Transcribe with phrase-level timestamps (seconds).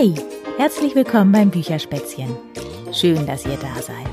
[0.00, 0.14] Hey,
[0.58, 2.28] herzlich willkommen beim Bücherspätzchen.
[2.92, 4.06] Schön, dass ihr da seid.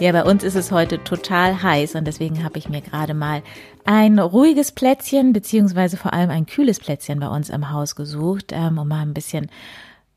[0.00, 3.44] Ja, bei uns ist es heute total heiß und deswegen habe ich mir gerade mal
[3.84, 8.78] ein ruhiges Plätzchen beziehungsweise vor allem ein kühles Plätzchen bei uns im Haus gesucht, ähm,
[8.78, 9.52] um mal ein bisschen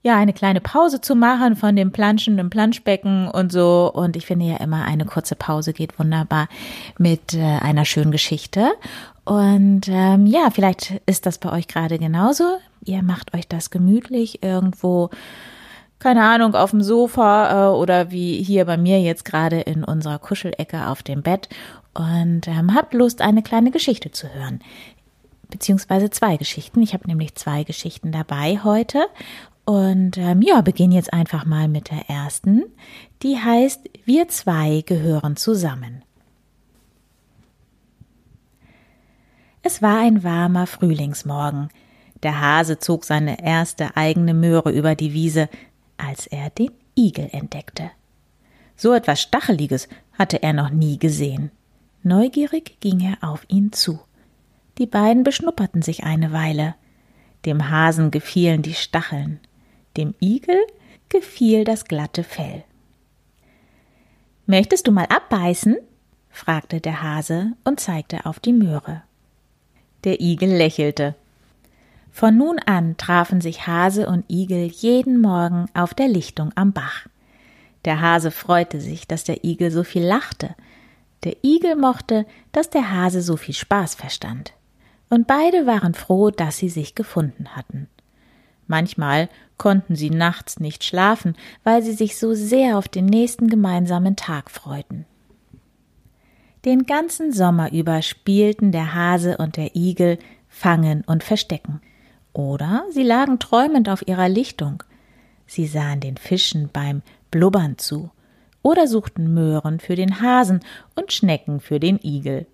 [0.02, 3.92] ja, eine kleine Pause zu machen von dem planschenden Planschbecken und so.
[3.94, 6.48] Und ich finde ja immer, eine kurze Pause geht wunderbar
[6.98, 8.72] mit äh, einer schönen Geschichte.
[9.24, 12.58] Und ähm, ja, vielleicht ist das bei euch gerade genauso.
[12.84, 15.10] Ihr macht euch das gemütlich irgendwo,
[16.00, 20.18] keine Ahnung, auf dem Sofa äh, oder wie hier bei mir jetzt gerade in unserer
[20.20, 21.50] Kuschelecke auf dem Bett
[21.94, 24.60] und ähm, habt Lust, eine kleine Geschichte zu hören
[25.52, 26.82] beziehungsweise zwei Geschichten.
[26.82, 29.06] Ich habe nämlich zwei Geschichten dabei heute
[29.66, 32.64] und ähm, ja, beginne jetzt einfach mal mit der ersten.
[33.22, 36.02] Die heißt Wir zwei gehören zusammen.
[39.64, 41.70] Es war ein warmer Frühlingsmorgen.
[42.24, 45.50] Der Hase zog seine erste eigene Möhre über die Wiese,
[45.98, 47.92] als er den Igel entdeckte.
[48.76, 51.52] So etwas Stacheliges hatte er noch nie gesehen.
[52.04, 54.00] Neugierig ging er auf ihn zu.
[54.78, 56.76] Die beiden beschnupperten sich eine Weile.
[57.46, 59.40] Dem Hasen gefielen die Stacheln.
[59.98, 60.58] Dem Igel
[61.10, 62.64] gefiel das glatte Fell.
[64.46, 65.78] Möchtest du mal abbeißen?
[66.30, 69.04] fragte der Hase und zeigte auf die Möhre.
[70.04, 71.16] Der Igel lächelte.
[72.12, 77.08] Von nun an trafen sich Hase und Igel jeden Morgen auf der Lichtung am Bach.
[77.86, 80.56] Der Hase freute sich, dass der Igel so viel lachte.
[81.24, 84.54] Der Igel mochte, dass der Hase so viel Spaß verstand.
[85.10, 87.88] Und beide waren froh, dass sie sich gefunden hatten.
[88.68, 94.16] Manchmal konnten sie nachts nicht schlafen, weil sie sich so sehr auf den nächsten gemeinsamen
[94.16, 95.06] Tag freuten.
[96.64, 101.82] Den ganzen Sommer über spielten der Hase und der Igel Fangen und Verstecken.
[102.34, 104.84] Oder sie lagen träumend auf ihrer Lichtung.
[105.48, 107.02] Sie sahen den Fischen beim
[107.32, 108.12] Blubbern zu
[108.62, 110.60] oder suchten Möhren für den Hasen
[110.96, 112.46] und Schnecken für den Igel.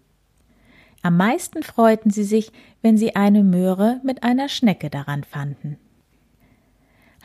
[1.02, 2.52] Am meisten freuten sie sich,
[2.82, 5.78] wenn sie eine Möhre mit einer Schnecke daran fanden.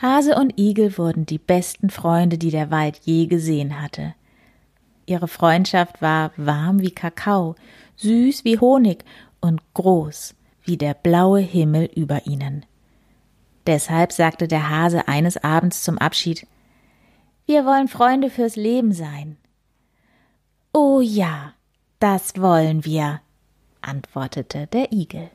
[0.01, 4.15] Hase und Igel wurden die besten Freunde, die der Wald je gesehen hatte.
[5.07, 7.57] Ihre Freundschaft war warm wie Kakao,
[7.97, 9.05] süß wie Honig
[9.41, 12.65] und groß wie der blaue Himmel über ihnen.
[13.67, 16.47] Deshalb sagte der Hase eines Abends zum Abschied
[17.47, 19.37] Wir wollen Freunde fürs Leben sein.
[20.73, 21.53] Oh ja,
[21.99, 23.21] das wollen wir,
[23.81, 25.31] antwortete der Igel.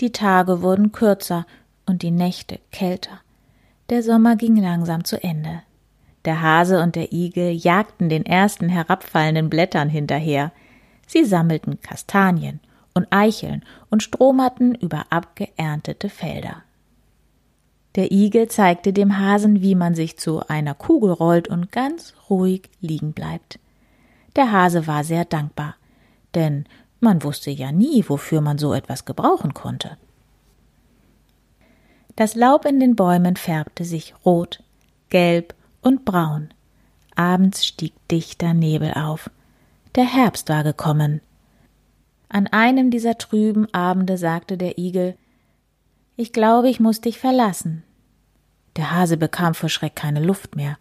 [0.00, 1.46] Die Tage wurden kürzer
[1.86, 3.20] und die Nächte kälter.
[3.90, 5.62] Der Sommer ging langsam zu Ende.
[6.24, 10.52] Der Hase und der Igel jagten den ersten herabfallenden Blättern hinterher.
[11.06, 12.60] Sie sammelten Kastanien
[12.94, 16.62] und Eicheln und stromerten über abgeerntete Felder.
[17.96, 22.70] Der Igel zeigte dem Hasen, wie man sich zu einer Kugel rollt und ganz ruhig
[22.80, 23.58] liegen bleibt.
[24.34, 25.76] Der Hase war sehr dankbar,
[26.34, 26.64] denn
[27.00, 29.96] man wusste ja nie, wofür man so etwas gebrauchen konnte.
[32.16, 34.62] Das Laub in den Bäumen färbte sich rot,
[35.10, 36.48] gelb und braun.
[37.14, 39.30] Abends stieg dichter Nebel auf.
[39.94, 41.20] Der Herbst war gekommen.
[42.28, 45.16] An einem dieser trüben Abende sagte der Igel
[46.16, 47.84] Ich glaube, ich muss dich verlassen.
[48.76, 50.78] Der Hase bekam vor Schreck keine Luft mehr.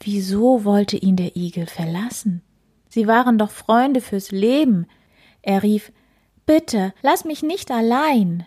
[0.00, 2.42] Wieso wollte ihn der Igel verlassen?
[2.88, 4.86] Sie waren doch Freunde fürs Leben.
[5.42, 5.92] Er rief
[6.44, 8.44] Bitte, lass mich nicht allein.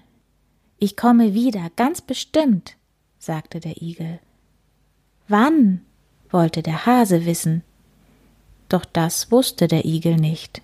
[0.78, 2.76] Ich komme wieder, ganz bestimmt,
[3.18, 4.20] sagte der Igel.
[5.28, 5.86] Wann?
[6.34, 7.64] Wollte der Hase wissen.
[8.70, 10.62] Doch das wusste der Igel nicht.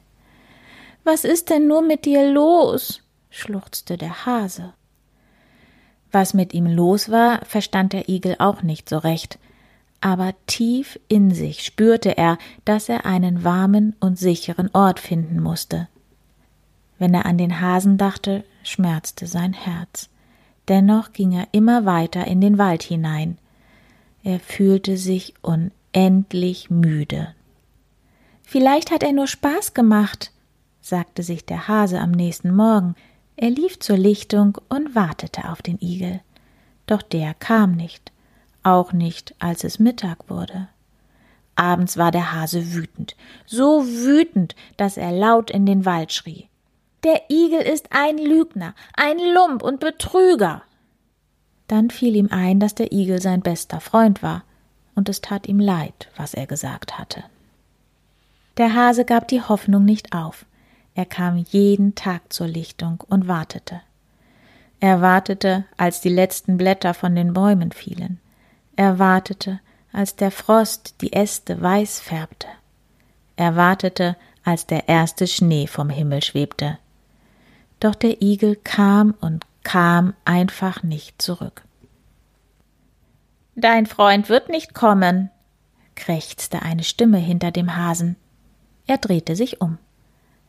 [1.04, 3.02] Was ist denn nur mit dir los?
[3.30, 4.74] schluchzte der Hase.
[6.12, 9.38] Was mit ihm los war, verstand der Igel auch nicht so recht,
[10.02, 15.88] aber tief in sich spürte er, dass er einen warmen und sicheren Ort finden musste.
[16.98, 20.10] Wenn er an den Hasen dachte, schmerzte sein Herz.
[20.68, 23.38] Dennoch ging er immer weiter in den Wald hinein.
[24.30, 27.34] Er fühlte sich unendlich müde.
[28.44, 30.32] Vielleicht hat er nur Spaß gemacht,
[30.82, 32.94] sagte sich der Hase am nächsten Morgen.
[33.38, 36.22] Er lief zur Lichtung und wartete auf den Igel.
[36.86, 38.12] Doch der kam nicht,
[38.62, 40.68] auch nicht, als es Mittag wurde.
[41.56, 43.16] Abends war der Hase wütend,
[43.48, 46.50] so wütend, dass er laut in den Wald schrie.
[47.04, 50.62] Der Igel ist ein Lügner, ein Lump und Betrüger.
[51.70, 54.44] Dann fiel ihm ein, dass der Igel sein bester Freund war,
[54.96, 57.24] und es tat ihm leid, was er gesagt hatte.
[58.58, 60.46] Der Hase gab die Hoffnung nicht auf.
[60.96, 63.82] Er kam jeden Tag zur Lichtung und wartete.
[64.80, 68.20] Er wartete, als die letzten Blätter von den Bäumen fielen.
[68.76, 69.60] Er wartete,
[69.94, 72.48] als der Frost die Äste weiß färbte.
[73.36, 76.80] Er wartete, als der erste Schnee vom Himmel schwebte.
[77.80, 81.62] Doch der Igel kam und kam einfach nicht zurück.
[83.56, 85.30] Dein Freund wird nicht kommen,
[85.94, 88.16] krächzte eine Stimme hinter dem Hasen.
[88.88, 89.78] Er drehte sich um.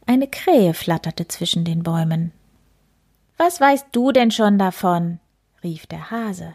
[0.07, 2.33] Eine Krähe flatterte zwischen den Bäumen.
[3.37, 5.21] Was weißt du denn schon davon?
[5.63, 6.55] rief der Hase.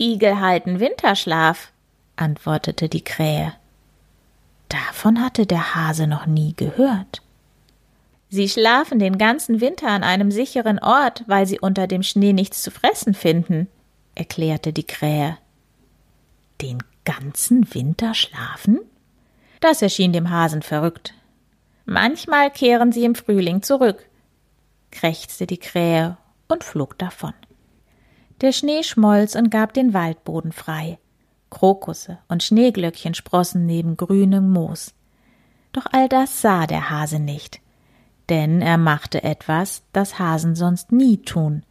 [0.00, 1.70] Igel halten Winterschlaf,
[2.16, 3.52] antwortete die Krähe.
[4.70, 7.20] Davon hatte der Hase noch nie gehört.
[8.30, 12.62] Sie schlafen den ganzen Winter an einem sicheren Ort, weil sie unter dem Schnee nichts
[12.62, 13.68] zu fressen finden,
[14.14, 15.38] erklärte die Krähe.
[16.60, 18.80] Den ganzen Winter schlafen?
[19.60, 21.14] Das erschien dem Hasen verrückt.
[21.86, 24.04] Manchmal kehren sie im Frühling zurück,
[24.90, 27.32] krächzte die Krähe und flog davon.
[28.42, 30.98] Der Schnee schmolz und gab den Waldboden frei.
[31.50, 34.92] Krokusse und Schneeglöckchen sprossen neben grünem Moos.
[35.72, 37.60] Doch all das sah der Hase nicht,
[38.28, 41.62] denn er machte etwas, das Hasen sonst nie tun.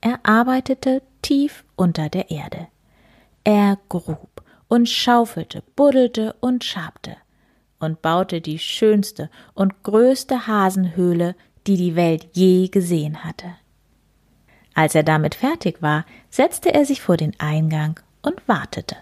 [0.00, 2.68] Er arbeitete tief unter der Erde.
[3.44, 7.16] Er grub und schaufelte, buddelte und schabte
[7.78, 11.34] und baute die schönste und größte Hasenhöhle,
[11.66, 13.46] die die Welt je gesehen hatte.
[14.74, 18.96] Als er damit fertig war, setzte er sich vor den Eingang und wartete.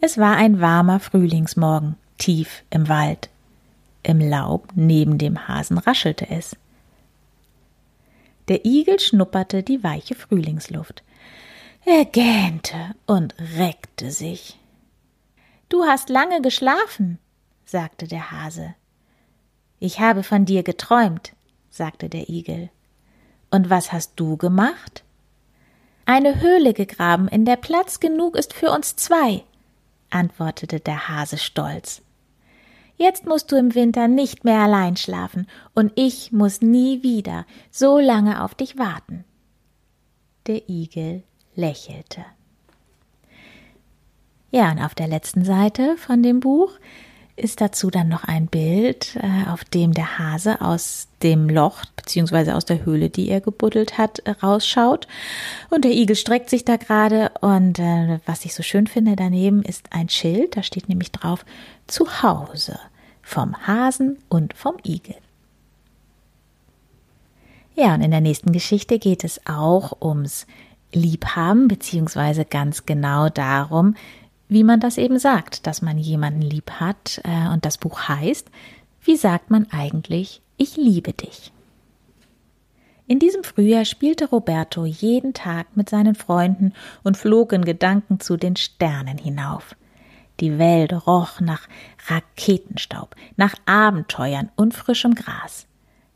[0.00, 3.30] Es war ein warmer Frühlingsmorgen, tief im Wald.
[4.04, 6.56] Im Laub neben dem Hasen raschelte es.
[8.48, 11.02] Der Igel schnupperte die weiche Frühlingsluft.
[11.86, 14.58] Er gähnte und reckte sich.
[15.70, 17.18] Du hast lange geschlafen,
[17.64, 18.74] sagte der Hase.
[19.80, 21.32] Ich habe von dir geträumt,
[21.70, 22.68] sagte der Igel.
[23.50, 25.02] Und was hast du gemacht?
[26.04, 29.42] Eine Höhle gegraben, in der Platz genug ist für uns zwei,
[30.10, 32.02] antwortete der Hase stolz.
[32.96, 37.98] Jetzt musst du im Winter nicht mehr allein schlafen, und ich muss nie wieder so
[37.98, 39.24] lange auf dich warten.
[40.46, 41.22] Der Igel
[41.56, 42.24] lächelte.
[44.50, 46.70] Ja, und auf der letzten Seite von dem Buch
[47.34, 52.54] ist dazu dann noch ein Bild, äh, auf dem der Hase aus dem Loch beziehungsweise
[52.54, 55.08] aus der Höhle, die er gebuddelt hat, rausschaut.
[55.70, 57.30] Und der Igel streckt sich da gerade.
[57.40, 60.56] Und äh, was ich so schön finde daneben ist ein Schild.
[60.56, 61.44] Da steht nämlich drauf
[61.86, 62.78] zu Hause
[63.22, 65.16] vom Hasen und vom Igel.
[67.74, 70.46] Ja, und in der nächsten Geschichte geht es auch ums
[70.92, 73.96] Liebhaben beziehungsweise ganz genau darum,
[74.48, 77.20] wie man das eben sagt, dass man jemanden lieb hat.
[77.24, 78.48] Äh, und das Buch heißt,
[79.02, 81.50] wie sagt man eigentlich, ich liebe dich?
[83.06, 86.72] In diesem Frühjahr spielte Roberto jeden Tag mit seinen Freunden
[87.02, 89.76] und flog in Gedanken zu den Sternen hinauf.
[90.40, 91.68] Die Welt roch nach
[92.08, 95.66] Raketenstaub, nach Abenteuern und frischem Gras.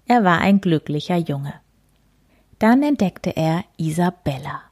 [0.06, 1.54] Er war ein glücklicher Junge.
[2.58, 4.62] Dann entdeckte er Isabella.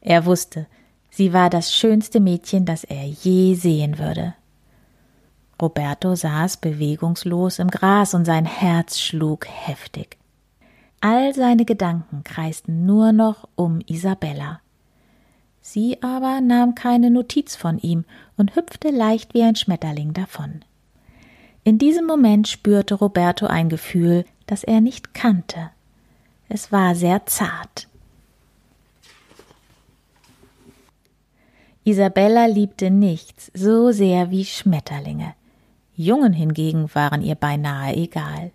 [0.00, 0.66] Er wusste,
[1.10, 4.34] Sie war das schönste Mädchen, das er je sehen würde.
[5.60, 10.18] Roberto saß bewegungslos im Gras und sein Herz schlug heftig.
[11.08, 14.58] All seine Gedanken kreisten nur noch um Isabella.
[15.60, 18.04] Sie aber nahm keine Notiz von ihm
[18.36, 20.64] und hüpfte leicht wie ein Schmetterling davon.
[21.62, 25.70] In diesem Moment spürte Roberto ein Gefühl, das er nicht kannte.
[26.48, 27.86] Es war sehr zart,
[31.84, 35.34] Isabella liebte nichts so sehr wie Schmetterlinge.
[35.94, 38.50] Jungen hingegen waren ihr beinahe egal.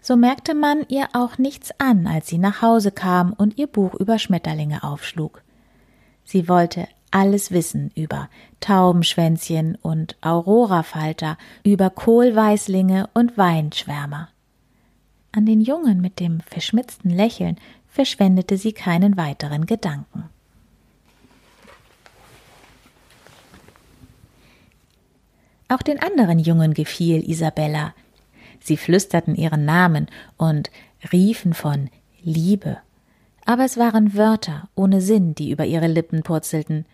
[0.00, 3.94] So merkte man ihr auch nichts an, als sie nach Hause kam und ihr Buch
[3.94, 5.42] über Schmetterlinge aufschlug.
[6.24, 8.28] Sie wollte alles wissen über
[8.60, 14.28] Taubenschwänzchen und Aurorafalter, über Kohlweißlinge und Weinschwärmer.
[15.32, 17.56] An den Jungen mit dem verschmitzten Lächeln
[17.88, 20.24] verschwendete sie keinen weiteren Gedanken.
[25.68, 27.94] Auch den anderen Jungen gefiel Isabella.
[28.68, 30.70] Sie flüsterten ihren Namen und
[31.10, 31.88] riefen von
[32.22, 32.76] Liebe.
[33.46, 36.84] Aber es waren Wörter ohne Sinn, die über ihre Lippen purzelten.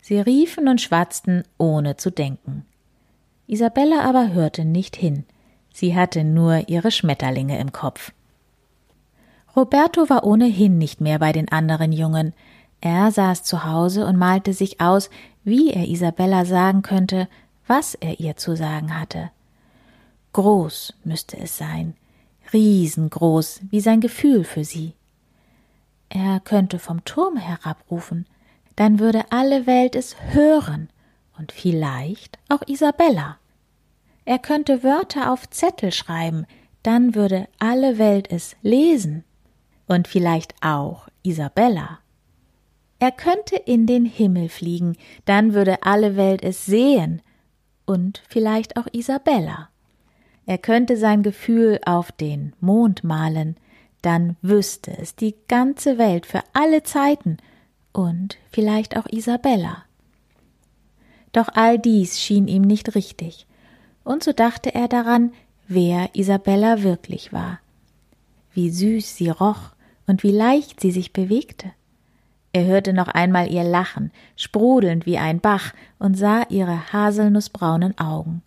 [0.00, 2.66] Sie riefen und schwatzten, ohne zu denken.
[3.46, 5.24] Isabella aber hörte nicht hin.
[5.72, 8.12] Sie hatte nur ihre Schmetterlinge im Kopf.
[9.54, 12.34] Roberto war ohnehin nicht mehr bei den anderen Jungen.
[12.80, 15.08] Er saß zu Hause und malte sich aus,
[15.44, 17.28] wie er Isabella sagen könnte,
[17.68, 19.30] was er ihr zu sagen hatte.
[20.32, 21.94] Groß müsste es sein,
[22.52, 24.94] riesengroß wie sein Gefühl für sie,
[26.08, 28.26] Er könnte vom Turm herabrufen,
[28.76, 30.90] dann würde alle Welt es hören.
[31.38, 33.38] Und vielleicht auch Isabella.
[34.26, 36.46] Er könnte Wörter auf Zettel schreiben,
[36.82, 39.24] dann würde alle Welt es lesen.
[39.86, 42.00] Und vielleicht auch Isabella.
[42.98, 47.22] Er könnte in den Himmel fliegen, dann würde alle Welt es sehen.
[47.86, 49.71] Und vielleicht auch Isabella.
[50.46, 53.56] Er könnte sein Gefühl auf den Mond malen,
[54.02, 57.36] dann wüsste es die ganze Welt für alle Zeiten
[57.92, 59.84] und vielleicht auch Isabella.
[61.32, 63.46] Doch all dies schien ihm nicht richtig,
[64.04, 65.32] und so dachte er daran,
[65.68, 67.60] wer Isabella wirklich war,
[68.52, 69.70] wie süß sie roch
[70.06, 71.70] und wie leicht sie sich bewegte.
[72.52, 78.42] Er hörte noch einmal ihr Lachen, sprudelnd wie ein Bach, und sah ihre haselnussbraunen Augen.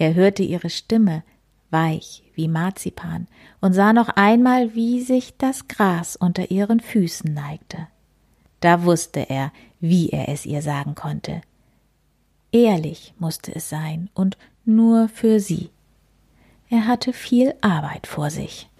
[0.00, 1.22] Er hörte ihre Stimme,
[1.68, 3.26] weich wie Marzipan,
[3.60, 7.86] und sah noch einmal, wie sich das Gras unter ihren Füßen neigte.
[8.60, 11.42] Da wusste er, wie er es ihr sagen konnte.
[12.50, 15.68] Ehrlich musste es sein und nur für sie.
[16.70, 18.70] Er hatte viel Arbeit vor sich.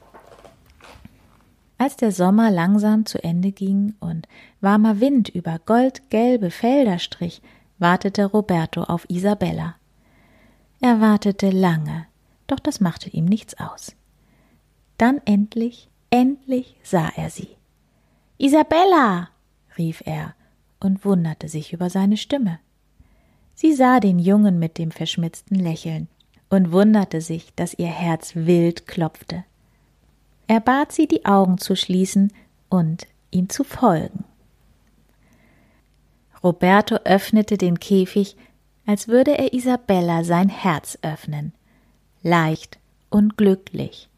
[1.76, 4.26] Als der Sommer langsam zu Ende ging und
[4.62, 7.42] warmer Wind über goldgelbe Felder strich,
[7.78, 9.74] wartete Roberto auf Isabella.
[10.80, 12.06] Er wartete lange,
[12.46, 13.94] doch das machte ihm nichts aus.
[14.96, 17.48] Dann endlich, endlich sah er sie.
[18.38, 19.28] Isabella,
[19.76, 20.34] rief er
[20.80, 22.58] und wunderte sich über seine Stimme.
[23.54, 26.08] Sie sah den Jungen mit dem verschmitzten Lächeln
[26.48, 29.44] und wunderte sich, dass ihr Herz wild klopfte.
[30.46, 32.32] Er bat sie, die Augen zu schließen
[32.70, 34.24] und ihm zu folgen.
[36.42, 38.36] Roberto öffnete den Käfig,
[38.86, 41.52] als würde er Isabella sein Herz öffnen,
[42.22, 44.08] leicht und glücklich,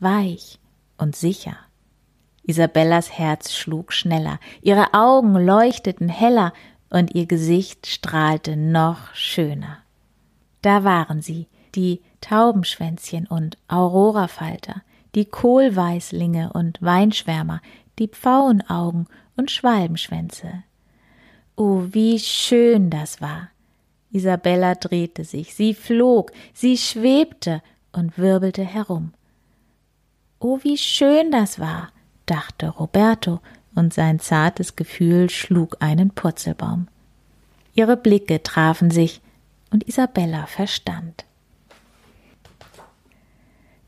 [0.00, 0.58] weich
[0.98, 1.56] und sicher.
[2.42, 6.52] Isabellas Herz schlug schneller, ihre Augen leuchteten heller
[6.90, 9.78] und ihr Gesicht strahlte noch schöner.
[10.62, 14.82] Da waren sie, die Taubenschwänzchen und Aurorafalter,
[15.14, 17.60] die Kohlweißlinge und Weinschwärmer,
[17.98, 19.06] die Pfauenaugen
[19.36, 20.62] und Schwalbenschwänze.
[21.56, 23.48] Oh, wie schön das war.
[24.14, 29.12] Isabella drehte sich, sie flog, sie schwebte und wirbelte herum.
[30.38, 31.90] Oh, wie schön das war,
[32.26, 33.40] dachte Roberto,
[33.74, 36.86] und sein zartes Gefühl schlug einen Purzelbaum.
[37.74, 39.20] Ihre Blicke trafen sich,
[39.72, 41.24] und Isabella verstand.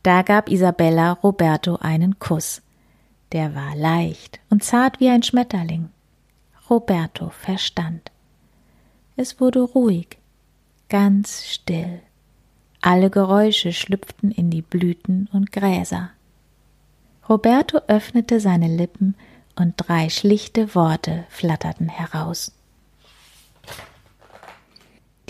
[0.02, 2.62] Da gab Isabella Roberto einen Kuss.
[3.30, 5.90] Der war leicht und zart wie ein Schmetterling.
[6.68, 8.11] Roberto verstand.
[9.17, 10.19] Es wurde ruhig,
[10.91, 12.01] ganz still.
[12.83, 16.11] Alle Geräusche schlüpften in die Blüten und Gräser.
[17.27, 19.17] Roberto öffnete seine Lippen
[19.57, 22.53] und drei schlichte Worte flatterten heraus.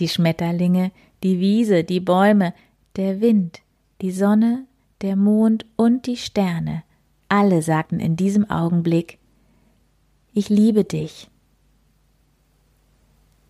[0.00, 0.90] Die Schmetterlinge,
[1.22, 2.52] die Wiese, die Bäume,
[2.96, 3.60] der Wind,
[4.02, 4.66] die Sonne,
[5.00, 6.82] der Mond und die Sterne,
[7.28, 9.18] alle sagten in diesem Augenblick
[10.34, 11.28] Ich liebe dich.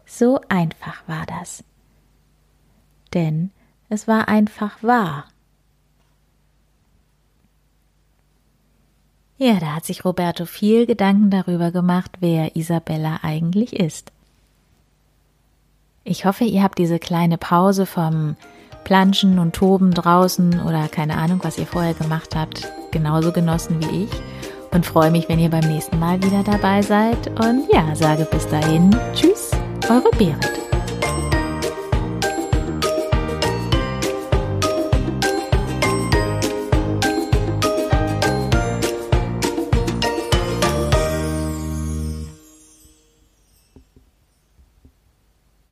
[0.06, 1.64] So einfach war das.
[3.12, 3.50] Denn
[3.88, 5.26] es war einfach wahr.
[9.38, 14.12] Ja, da hat sich Roberto viel Gedanken darüber gemacht, wer Isabella eigentlich ist.
[16.04, 18.36] Ich hoffe, ihr habt diese kleine Pause vom
[18.84, 24.04] Planschen und Toben draußen oder keine Ahnung, was ihr vorher gemacht habt, genauso genossen wie
[24.04, 24.10] ich.
[24.70, 27.28] Und freue mich, wenn ihr beim nächsten Mal wieder dabei seid.
[27.40, 29.50] Und ja, sage bis dahin, tschüss,
[29.88, 30.65] eure Berit.